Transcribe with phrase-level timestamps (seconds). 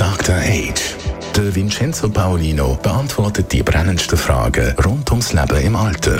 [0.00, 0.36] Dr.
[0.36, 0.96] Age.
[1.36, 6.16] Der Vincenzo Paolino beantwortet die brennendsten Fragen rund ums Leben im Alter.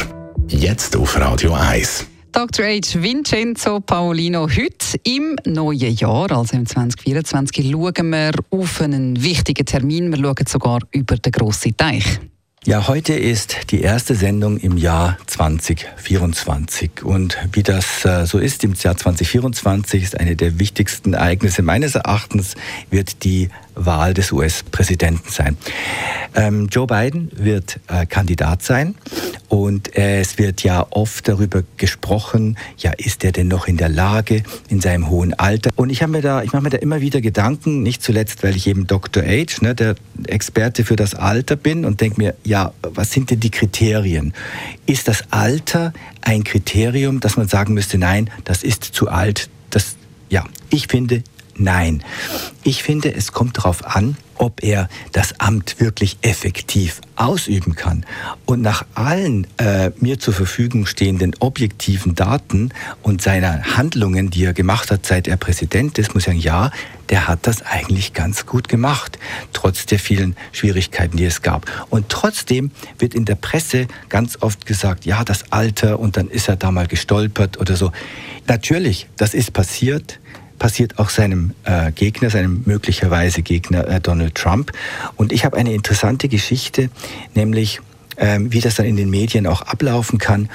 [0.49, 2.05] Jetzt auf Radio 1.
[2.31, 2.67] Dr.
[2.67, 3.03] H.
[3.03, 4.47] Vincenzo Paolino.
[4.51, 10.11] Heute im neuen Jahr, also im 2024, schauen wir auf einen wichtigen Termin.
[10.11, 12.21] Wir schauen sogar über den grossen Teich.
[12.67, 17.03] Ja, heute ist die erste Sendung im Jahr 2024.
[17.03, 21.95] Und wie das äh, so ist im Jahr 2024 ist eine der wichtigsten Ereignisse meines
[21.95, 22.57] Erachtens,
[22.91, 25.57] wird die Wahl des US-Präsidenten sein.
[26.35, 28.95] Ähm, Joe Biden wird äh, Kandidat sein
[29.51, 33.89] und äh, es wird ja oft darüber gesprochen, ja, ist er denn noch in der
[33.89, 35.71] Lage in seinem hohen Alter?
[35.75, 39.25] Und ich ich mache mir da immer wieder Gedanken, nicht zuletzt, weil ich eben Dr.
[39.25, 39.97] Age, ne, der
[40.29, 44.35] Experte für das Alter bin und denke mir, ja, was sind denn die Kriterien?
[44.87, 49.51] Ist das Alter ein Kriterium, dass man sagen müsste, nein, das ist zu alt?
[49.71, 49.97] Das,
[50.29, 51.25] ja, ich finde,
[51.61, 52.03] Nein.
[52.63, 58.07] Ich finde, es kommt darauf an, ob er das Amt wirklich effektiv ausüben kann.
[58.47, 62.71] Und nach allen äh, mir zur Verfügung stehenden objektiven Daten
[63.03, 66.71] und seiner Handlungen, die er gemacht hat, seit er Präsident ist, muss ich sagen, ja,
[67.11, 69.19] der hat das eigentlich ganz gut gemacht,
[69.53, 71.67] trotz der vielen Schwierigkeiten, die es gab.
[71.91, 76.49] Und trotzdem wird in der Presse ganz oft gesagt, ja, das Alter und dann ist
[76.49, 77.93] er da mal gestolpert oder so.
[78.47, 80.19] Natürlich, das ist passiert
[80.61, 84.71] passiert auch seinem äh, Gegner, seinem möglicherweise Gegner äh, Donald Trump.
[85.17, 86.91] Und ich habe eine interessante Geschichte,
[87.35, 87.81] nämlich
[88.17, 90.49] ähm, wie das dann in den Medien auch ablaufen kann.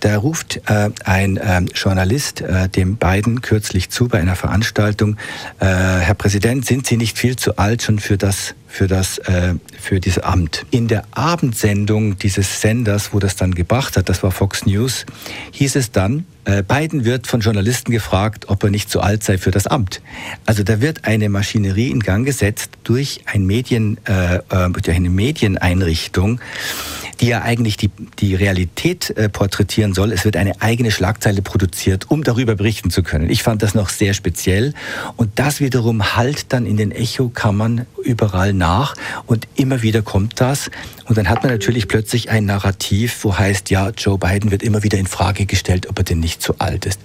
[0.00, 5.16] Da ruft äh, ein ähm, Journalist äh, dem Biden kürzlich zu bei einer Veranstaltung,
[5.60, 9.54] äh, Herr Präsident, sind Sie nicht viel zu alt schon für das für das äh,
[9.78, 10.64] für dieses Amt.
[10.70, 15.04] In der Abendsendung dieses Senders, wo das dann gebracht hat, das war Fox News,
[15.52, 19.36] hieß es dann, äh, Biden wird von Journalisten gefragt, ob er nicht zu alt sei
[19.36, 20.00] für das Amt.
[20.46, 25.10] Also da wird eine Maschinerie in Gang gesetzt durch ein Medien, äh, äh durch eine
[25.10, 26.40] Medieneinrichtung,
[27.20, 30.12] die ja eigentlich die, die Realität äh, porträtieren soll.
[30.12, 33.30] Es wird eine eigene Schlagzeile produziert, um darüber berichten zu können.
[33.30, 34.74] Ich fand das noch sehr speziell.
[35.16, 38.94] Und das wiederum halt dann in den Echokammern überall nach.
[39.26, 40.70] Und immer wieder kommt das.
[41.04, 44.82] Und dann hat man natürlich plötzlich ein Narrativ, wo heißt, ja, Joe Biden wird immer
[44.82, 47.00] wieder in Frage gestellt, ob er denn nicht zu alt ist.